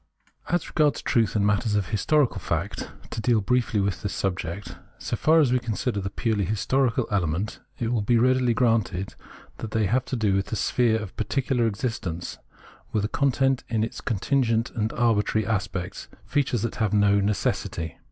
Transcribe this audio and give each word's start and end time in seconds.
As 0.49 0.67
regards 0.67 1.03
truth 1.03 1.35
in 1.35 1.45
matters 1.45 1.75
of 1.75 1.89
historical 1.89 2.39
fact— 2.39 2.89
to 3.11 3.21
deal 3.21 3.39
briefly 3.39 3.79
with 3.79 4.01
this 4.01 4.13
subject— 4.15 4.75
so 4.97 5.15
far 5.15 5.39
as 5.39 5.51
we 5.51 5.59
consider 5.59 6.01
the 6.01 6.09
purely 6.09 6.43
historical 6.43 7.07
element, 7.11 7.59
it 7.77 7.89
will 7.91 8.01
be 8.01 8.17
readily 8.17 8.55
granted 8.55 9.13
that 9.57 9.69
they 9.69 9.85
have 9.85 10.05
to 10.05 10.15
do 10.15 10.33
with 10.33 10.47
the 10.47 10.55
sphere 10.55 10.97
of 10.97 11.15
particular 11.17 11.67
existence, 11.67 12.39
with 12.91 13.05
a 13.05 13.09
content 13.09 13.63
in 13.69 13.83
its 13.83 14.01
contingent 14.01 14.71
and 14.71 14.91
arbitrary 14.93 15.45
aspects, 15.45 16.07
features 16.25 16.63
that 16.63 16.77
have 16.77 16.93
no 16.95 17.19
necessity. 17.19 17.99